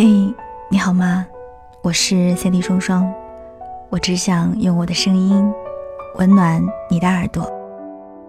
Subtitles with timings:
[0.00, 0.32] 嘿，
[0.70, 1.26] 你好吗？
[1.82, 3.12] 我是 CD 双双，
[3.90, 5.52] 我只想用我的声音
[6.18, 7.42] 温暖你的耳朵。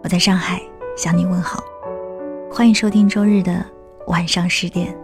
[0.01, 0.59] 我在上海
[0.97, 1.63] 向你问好，
[2.51, 3.63] 欢迎收听周日的
[4.07, 4.97] 晚上十点。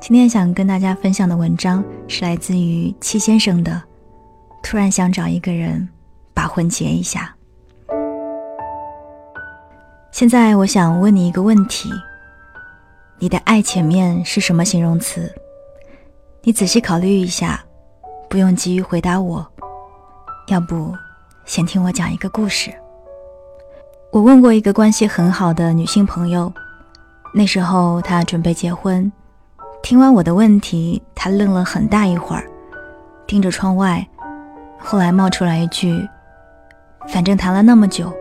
[0.00, 3.82] 今天想跟大家分享的文章是来自于戚先生的。
[4.62, 5.88] 突然想找一个人
[6.32, 7.34] 把婚结一下。
[10.12, 11.90] 现在我想问你一个问题：
[13.18, 15.28] 你的爱前面是什么形容词？
[16.42, 17.60] 你仔细考虑一下，
[18.28, 19.46] 不用急于回答我。
[20.46, 20.94] 要不，
[21.44, 22.72] 先听我讲一个故事。
[24.10, 26.50] 我问过一个关系很好的女性朋友，
[27.34, 29.10] 那时候她准备结婚。
[29.82, 32.48] 听完我的问题，她愣了很大一会儿，
[33.26, 34.06] 盯着窗外。
[34.78, 36.08] 后来冒出来一句
[37.08, 38.12] ：“反正谈了那么久，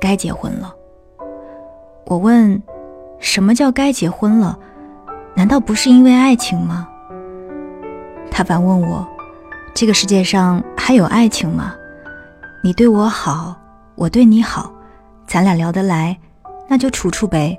[0.00, 0.72] 该结婚了。”
[2.06, 2.62] 我问
[3.18, 4.58] ：“什么叫该结婚了？
[5.34, 6.88] 难道不是因为爱情吗？”
[8.30, 9.06] 他反问我
[9.74, 11.74] ：“这个世界上还有爱情吗？
[12.62, 13.56] 你对我好，
[13.94, 14.72] 我对你好，
[15.26, 16.16] 咱俩聊得来，
[16.68, 17.58] 那就处处呗。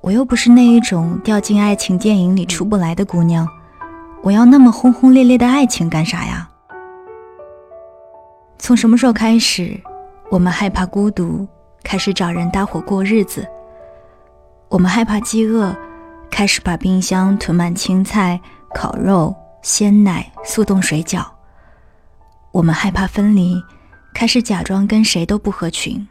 [0.00, 3.46] 我又不是那一种掉进爱情电影里出不来的姑娘，
[4.22, 6.48] 我要那么轰轰烈烈的爱情干啥呀？”
[8.58, 9.78] 从什么时候开始，
[10.30, 11.46] 我们害怕孤独，
[11.82, 13.46] 开始找人搭伙过日子？
[14.68, 15.74] 我们害怕饥饿，
[16.30, 18.38] 开始把冰箱囤满青菜、
[18.74, 21.24] 烤肉、鲜奶、速冻水饺。
[22.50, 23.62] 我们害怕分离，
[24.14, 26.06] 开始假装跟谁都不合群。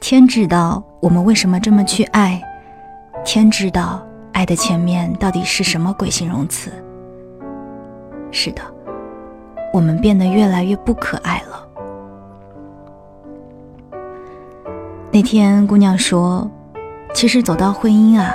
[0.00, 2.42] 天知道我们为什么这么去爱，
[3.24, 6.72] 天知道爱的前面到底是什么鬼形容词。
[8.30, 8.62] 是的。
[9.70, 11.68] 我们变得越来越不可爱了。
[15.12, 16.50] 那天，姑娘说
[17.12, 18.34] ：“其实走到婚姻啊，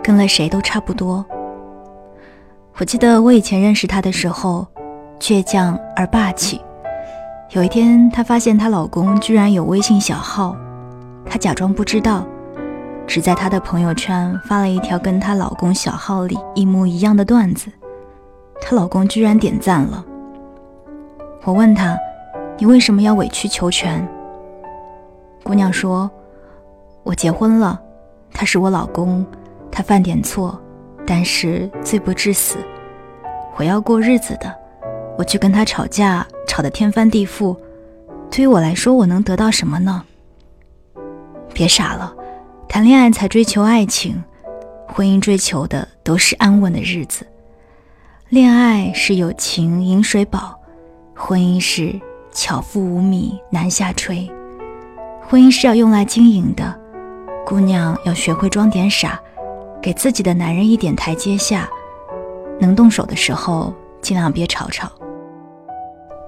[0.00, 1.26] 跟了谁都差不多。”
[2.76, 4.66] 我记得我以前认识她的时候，
[5.20, 6.60] 倔强而霸气。
[7.50, 10.56] 有一天，她发现她老公居然有微信小号，
[11.24, 12.26] 她假装不知道，
[13.06, 17.70] 只在她的朋友圈发了一条跟她老公小号里一模一样的段子，
[18.60, 20.04] 她老公居然点赞了。
[21.44, 21.96] 我问他
[22.58, 24.04] ：“你为什么要委曲求全？”
[25.44, 26.10] 姑娘说
[27.04, 27.80] ：“我结婚了，
[28.32, 29.24] 他是我老公，
[29.70, 30.58] 他犯点错，
[31.06, 32.56] 但是罪不至死。
[33.56, 34.52] 我要过日子的，
[35.16, 37.56] 我去跟他吵架，吵得天翻地覆，
[38.30, 40.04] 对于我来说，我能得到什么呢？
[41.52, 42.14] 别傻了，
[42.68, 44.22] 谈恋爱才追求爱情，
[44.88, 47.26] 婚姻追求的都是安稳的日子。
[48.28, 50.58] 恋爱是友情饮水饱。”
[51.16, 51.94] 婚姻是
[52.32, 54.28] 巧妇无米难下炊，
[55.28, 56.76] 婚姻是要用来经营的。
[57.46, 59.20] 姑娘要学会装点傻，
[59.80, 61.70] 给自己的男人一点台阶下。
[62.60, 64.90] 能动手的时候，尽量别吵吵。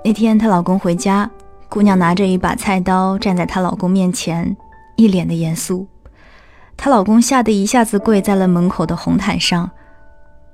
[0.05, 1.29] 那天她老公回家，
[1.69, 4.57] 姑娘拿着一把菜刀站在她老公面前，
[4.97, 5.87] 一脸的严肃。
[6.77, 9.71] 她老公吓得一下子跪在了门口的红毯上，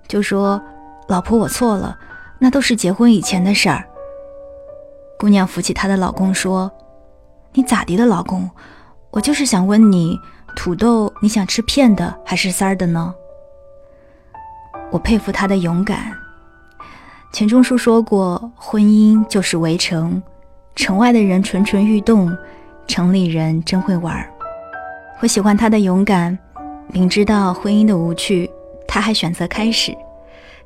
[0.09, 0.61] 就说
[1.09, 1.99] ：“老婆，我错了，
[2.39, 3.85] 那都是结婚以前的事儿。”
[5.19, 6.71] 姑娘扶起她的老公说
[7.53, 8.49] ：“你咋的了，老公？
[9.11, 10.19] 我就是想问你，
[10.57, 13.15] 土豆你想吃片的还是丝儿的呢？”
[14.93, 16.13] 我佩服他的勇敢。
[17.33, 20.23] 钱钟书说过：“婚姻就是围城，
[20.77, 22.31] 城外的人蠢蠢欲动，
[22.87, 24.25] 城里人真会玩。”
[25.23, 26.39] 我喜欢他的勇敢，
[26.89, 28.51] 明知道婚姻的无趣，
[28.87, 29.97] 他还选择开始，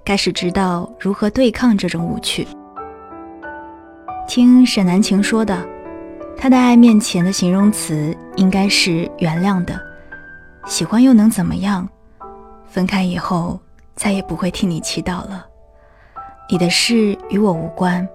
[0.05, 2.49] 开始知道如何对抗这种无趣。
[4.27, 5.65] 听沈南晴说的，
[6.37, 9.81] 他的爱面前的形容词应该是原谅的，
[10.67, 11.89] 喜欢又能怎么样？
[12.69, 13.61] 分开以后
[13.97, 15.47] 再也不会替你祈祷了，
[16.51, 18.07] 你的事与我无关。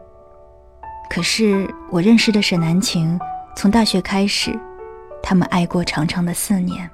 [1.10, 3.20] 可是我认识的沈南晴，
[3.56, 4.58] 从大学开始，
[5.22, 6.90] 他们爱过长长的四年。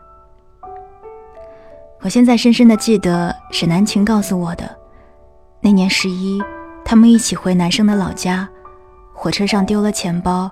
[2.01, 4.75] 我现在深深的记得沈南晴告诉我的，
[5.59, 6.41] 那年十一，
[6.85, 8.47] 他们一起回男生的老家。
[9.13, 10.49] 火车上丢了钱包，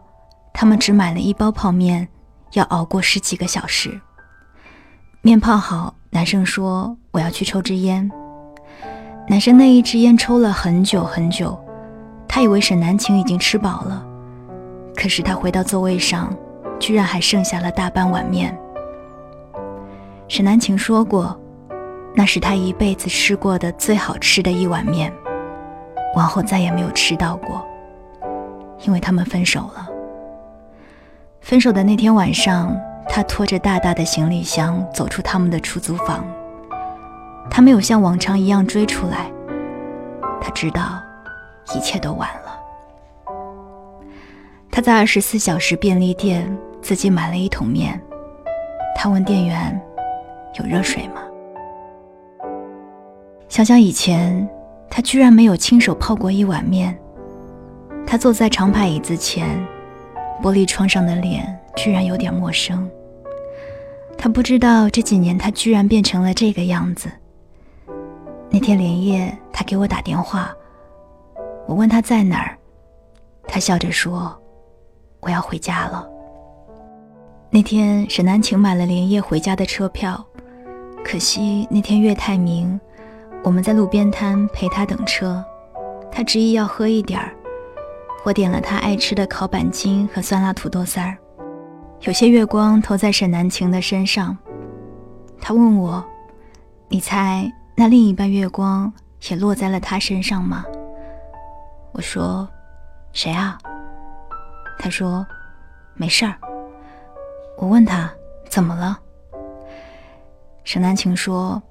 [0.53, 2.07] 他们只买了一包泡面，
[2.53, 4.01] 要熬过十几个小时。
[5.21, 8.11] 面泡好，男生说：“我要去抽支烟。”
[9.27, 11.59] 男生那一支烟抽了很久很久，
[12.27, 14.05] 他以为沈南晴已经吃饱了，
[14.95, 16.31] 可是他回到座位上，
[16.79, 18.55] 居然还剩下了大半碗面。
[20.27, 21.35] 沈南晴说过，
[22.13, 25.11] 那是他一辈子吃过的最好吃的一碗面，
[26.15, 27.65] 往后再也没有吃到过。
[28.85, 29.87] 因为他们分手了。
[31.41, 32.77] 分手的那天晚上，
[33.09, 36.23] 他拖着大大的行李箱走出他们的出租房。
[37.49, 39.31] 他没有像往常一样追出来。
[40.41, 41.01] 他知道，
[41.75, 42.59] 一切都晚了。
[44.69, 46.45] 他在二十四小时便利店
[46.81, 47.99] 自己买了一桶面。
[48.95, 49.81] 他问店员
[50.59, 51.21] ：“有热水吗？”
[53.47, 54.47] 想想以前，
[54.89, 56.97] 他居然没有亲手泡过一碗面。
[58.05, 59.47] 他坐在长排椅子前，
[60.41, 62.89] 玻璃窗上的脸居然有点陌生。
[64.17, 67.09] 他不知道这几年他居然变成了这个样子。
[68.55, 70.49] 那天连夜，他给我打电话，
[71.67, 72.57] 我问他在哪儿，
[73.45, 74.33] 他笑着说。
[75.19, 76.07] 我要回家了。
[77.49, 80.25] 那天沈南晴买了连夜回家的车票，
[81.03, 82.79] 可惜那天月太明，
[83.43, 85.43] 我们在路边摊陪他等车，
[86.09, 87.35] 他执意要喝一点儿，
[88.23, 91.17] 我点了他爱吃的烤板筋和酸辣土豆丝儿，
[92.03, 94.37] 有些月光投在沈南晴的身上，
[95.41, 96.01] 他问我
[96.87, 98.91] ：“你猜那另一半月光
[99.29, 100.63] 也落在了他身上吗？”
[101.93, 102.47] 我说
[103.13, 103.57] ：“谁啊？”
[104.79, 105.25] 他说
[105.95, 106.35] ：“没事儿。”
[107.57, 108.11] 我问他
[108.49, 108.99] ：“怎么了？”
[110.63, 111.61] 沈南晴说：“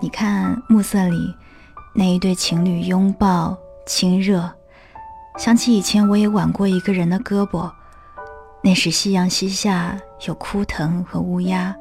[0.00, 1.34] 你看暮色里
[1.94, 4.50] 那一对情侣拥抱亲热，
[5.36, 7.70] 想起以前我也挽过一个人的胳膊，
[8.62, 11.74] 那时夕阳西下，有枯藤和乌鸦，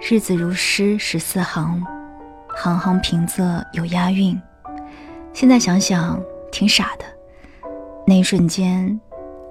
[0.00, 1.82] 日子如诗十四行，
[2.56, 4.40] 行行平仄有押韵。
[5.32, 6.22] 现在想想
[6.52, 7.04] 挺傻的，
[8.06, 8.98] 那一瞬间。”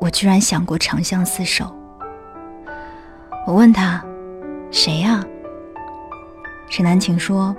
[0.02, 1.74] 我居然想过长相厮守。
[3.48, 4.04] 我问他
[4.70, 5.24] ：“谁呀？”
[6.70, 7.56] 沈南晴说：“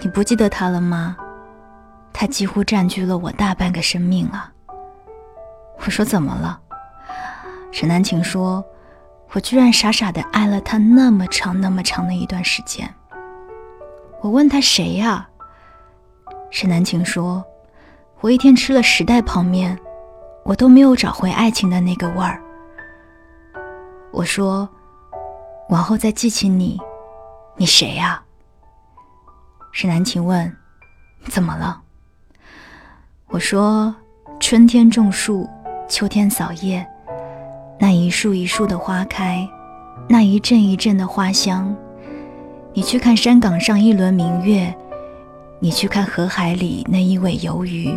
[0.00, 1.16] 你不记得他了吗？
[2.12, 4.52] 他几乎占据了我大半个生命啊。”
[5.84, 6.60] 我说：“怎么了？”
[7.72, 8.64] 沈南晴说
[9.34, 12.88] ：“我居然傻傻的爱了他那么长那么长的一段时间。”
[14.24, 15.28] 我问他：“谁呀？”
[16.50, 17.44] 沈南晴说
[18.22, 19.78] ：“我一天吃了十袋泡面。”
[20.44, 22.38] 我都没有找回爱情的那个味儿。
[24.12, 24.68] 我说，
[25.70, 26.78] 往后再记起你，
[27.56, 28.22] 你谁呀？
[29.72, 30.54] 沈南晴问，
[31.30, 31.80] 怎么了？
[33.28, 33.94] 我说，
[34.38, 35.48] 春天种树，
[35.88, 36.86] 秋天扫叶，
[37.78, 39.48] 那一树一树的花开，
[40.08, 41.74] 那一阵一阵的花香。
[42.76, 44.74] 你去看山岗上一轮明月，
[45.60, 47.96] 你去看河海里那一尾游鱼。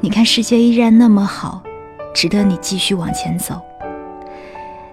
[0.00, 1.62] 你看，世界依然那么好，
[2.12, 3.60] 值得你继续往前走。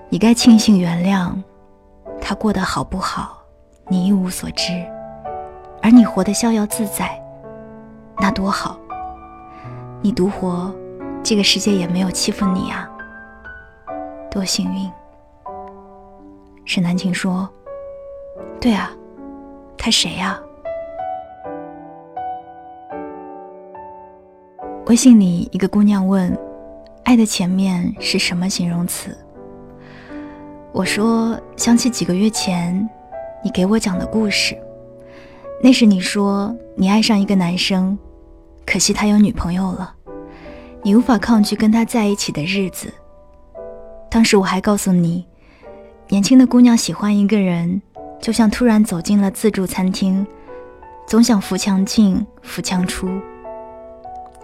[0.10, 1.32] 你该庆幸原谅，
[2.22, 3.42] 他过得好不好，
[3.88, 4.72] 你一无所知，
[5.82, 7.20] 而你活得逍遥自在，
[8.20, 8.78] 那多好。
[10.04, 10.72] 你独活，
[11.24, 12.88] 这个世界也没有欺负你啊，
[14.30, 14.88] 多幸运。
[16.64, 17.50] 沈南晴说
[18.60, 18.92] ：“对啊，
[19.78, 20.40] 他谁呀？”
[24.88, 26.38] 微信里一个姑娘问
[27.04, 29.16] ：“爱的前面是什么形容词？”
[30.74, 32.88] 我说：“想起几个月前
[33.44, 34.58] 你给我讲的故事，
[35.62, 37.98] 那时你说你爱上一个男生，
[38.66, 39.94] 可惜他有女朋友了，
[40.84, 42.94] 你无法抗拒跟他在一起的日子。
[44.10, 45.26] 当时我还告诉你，
[46.08, 47.82] 年轻的姑娘喜欢一个人，
[48.28, 50.28] 就像突然走进了自助餐厅，
[51.08, 53.08] 总想扶墙进，扶墙出。”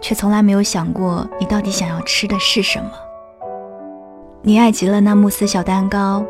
[0.00, 2.90] 却从来没有想过，你到底想要吃的是什么。
[4.40, 6.24] 你爱极了那慕斯小蛋糕，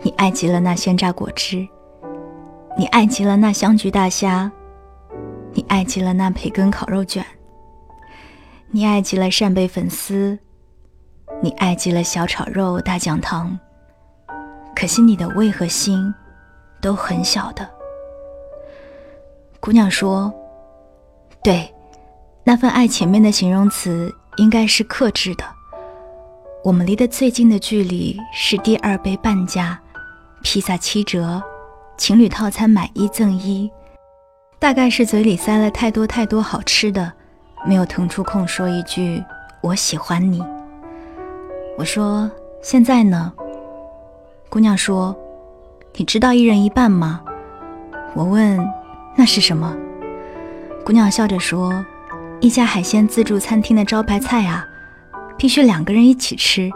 [0.00, 1.64] 你爱极了那鲜榨果汁，
[2.76, 4.50] 你爱极了那香菊大虾，
[5.52, 7.24] 你爱极了那培根烤肉卷，
[8.72, 10.36] 你爱极了扇贝粉丝，
[11.40, 13.56] 你爱极了小炒肉大酱汤。
[14.74, 16.12] 可惜你的胃和心
[16.82, 17.66] 都很小的。
[19.60, 20.30] 姑娘说
[21.42, 21.72] ：“对。”
[22.44, 25.44] 那份爱前面的形容词应该是克制的。
[26.64, 29.80] 我们离得最近的距离是第二杯半价，
[30.42, 31.40] 披萨七折，
[31.96, 33.70] 情侣套餐买一赠一。
[34.58, 37.12] 大概是嘴里塞了太多太多好吃的，
[37.64, 39.22] 没有腾出空说一句
[39.60, 40.44] 我喜欢你。
[41.78, 42.28] 我说
[42.60, 43.32] 现在呢？
[44.48, 45.16] 姑娘说，
[45.94, 47.20] 你知道一人一半吗？
[48.14, 48.58] 我问
[49.14, 49.76] 那是什么？
[50.84, 51.84] 姑娘笑着说。
[52.40, 54.66] 一家海鲜自助餐厅的招牌菜啊，
[55.38, 56.68] 必须两个人一起吃，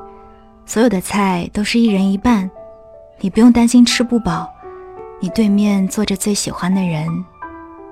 [0.65, 2.49] 所有的菜都是一人一半，
[3.19, 4.49] 你不用担心吃不饱。
[5.19, 7.09] 你对面坐着最喜欢的人，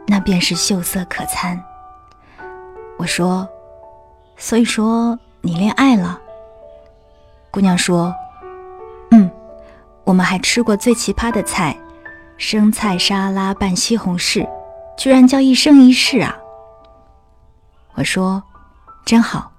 [0.07, 1.61] 那便是秀色可餐。
[2.97, 3.49] 我说，
[4.37, 6.21] 所以说你恋爱了。
[7.50, 8.14] 姑娘说，
[10.04, 11.76] 我们还吃过最奇葩的菜，
[12.37, 14.46] 生菜沙拉拌西红柿，
[14.96, 16.37] 居然叫一生一世啊！
[17.94, 18.42] 我说，
[19.04, 19.50] 真好。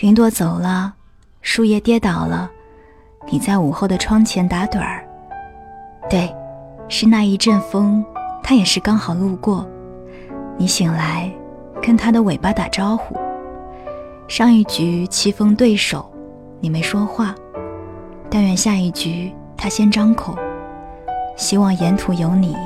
[0.00, 0.94] 云朵走了，
[1.42, 2.50] 树叶跌倒了，
[3.30, 5.06] 你在午后的窗前打盹儿。
[6.10, 6.34] 对，
[6.88, 8.04] 是那一阵风，
[8.42, 9.66] 它也是刚好路过。
[10.58, 11.32] 你醒来，
[11.80, 13.16] 跟它的尾巴打招呼。
[14.28, 16.10] 上一局棋逢对手，
[16.60, 17.34] 你没说话。
[18.30, 20.36] 但愿下一局他先张口，
[21.36, 22.56] 希望沿途有你。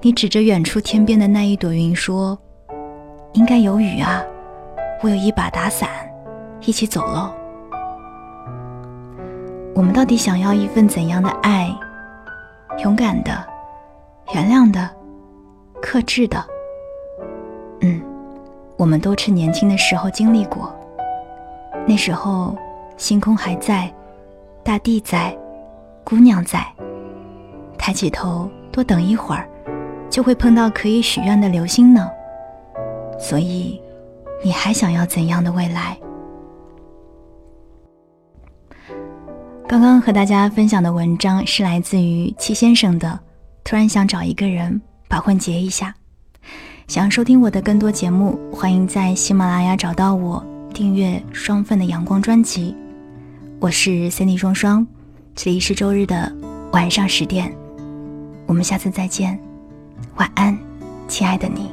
[0.00, 2.38] 你指着远处天边的那一朵云说
[3.34, 4.22] ：“应该有雨啊，
[5.02, 5.90] 我有一把打伞，
[6.62, 7.30] 一起走喽。”
[9.76, 11.70] 我们到底想要一份怎样的爱？
[12.78, 13.46] 勇敢的，
[14.34, 14.88] 原谅的，
[15.82, 16.42] 克制的。
[17.82, 18.00] 嗯，
[18.78, 20.74] 我们都趁年轻的时候经历过，
[21.86, 22.56] 那时候
[22.96, 23.92] 星空还在。
[24.64, 25.36] 大地在，
[26.04, 26.66] 姑娘在。
[27.78, 29.48] 抬起头，多等一会儿，
[30.08, 32.08] 就会碰到可以许愿的流星呢。
[33.18, 33.80] 所以，
[34.44, 35.98] 你还想要怎样的未来？
[39.66, 43.18] 刚刚和大家分享的文章是来自于戚先生的。
[43.64, 45.94] 突然想找一个人把婚结一下。
[46.88, 50.44] 想要收听我的更多节目，欢迎在喜马拉雅找到我，
[50.74, 52.76] 订阅双份的阳光专辑。
[53.60, 54.86] 我是 Cindy 双双，
[55.34, 56.30] 这里是周日的
[56.72, 57.50] 晚上十点，
[58.46, 59.38] 我们下次再见，
[60.16, 60.56] 晚安，
[61.08, 61.70] 亲爱的你。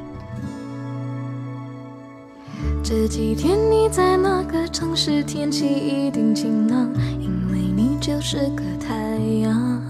[2.82, 5.22] 这几天你在哪个城市？
[5.22, 6.88] 天气一定晴朗，
[7.20, 8.96] 因为你就是个太
[9.42, 9.82] 阳。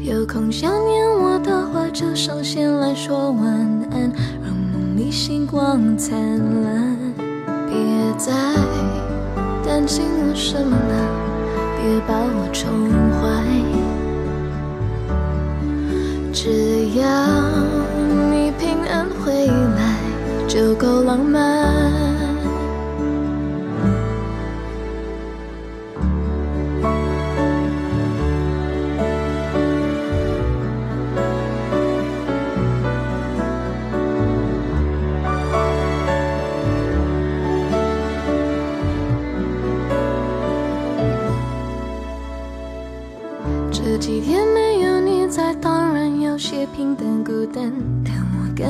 [0.00, 3.44] 有空想念我的话，就上线来说晚
[3.92, 4.10] 安，
[4.42, 6.18] 让梦里星光灿
[6.64, 6.96] 烂，
[7.68, 7.76] 别
[8.16, 8.32] 再。
[9.62, 11.27] 担心我什么了？
[11.80, 13.22] 别把我宠坏，
[16.32, 17.06] 只要
[18.30, 19.80] 你平安回来，
[20.48, 22.07] 就够浪漫。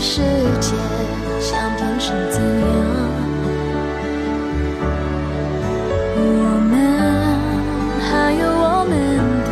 [0.00, 0.22] 世
[0.60, 0.76] 界
[1.40, 2.66] 想变成怎样，
[6.16, 6.22] 我
[6.70, 6.72] 们
[8.00, 8.92] 还有我们
[9.44, 9.50] 的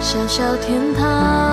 [0.00, 1.43] 小小天堂。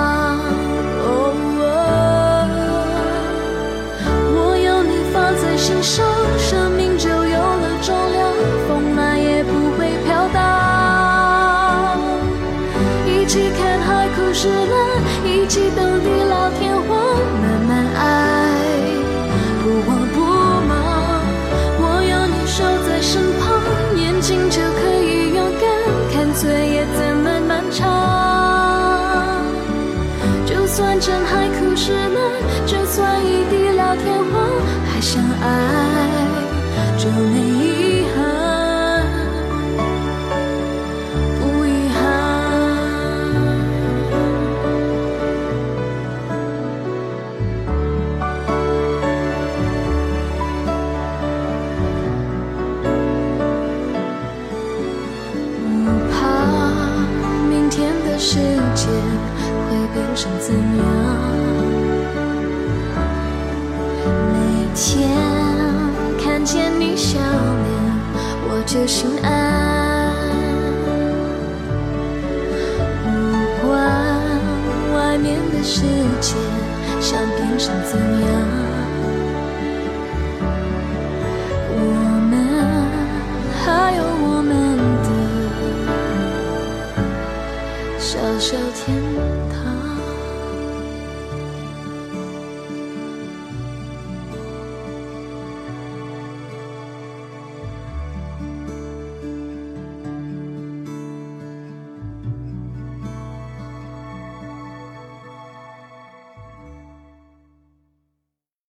[35.42, 35.81] 还
[68.74, 70.14] 就心安，
[73.04, 73.70] 不管
[74.96, 75.82] 外面的世
[76.22, 76.38] 界
[77.02, 78.32] 想变成怎样，
[81.76, 81.82] 我
[82.32, 82.32] 们
[83.60, 84.50] 还有我们
[85.04, 85.10] 的
[88.00, 89.01] 小小天。